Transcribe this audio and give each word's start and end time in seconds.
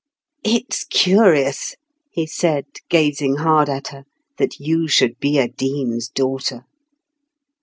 "It's 0.43 0.83
curious," 0.85 1.75
he 2.09 2.25
said, 2.25 2.65
gazing 2.89 3.35
hard 3.35 3.69
at 3.69 3.89
her, 3.89 4.05
"that 4.39 4.59
you 4.59 4.87
should 4.87 5.19
be 5.19 5.37
a 5.37 5.47
dean's 5.47 6.09
daughter." 6.09 6.65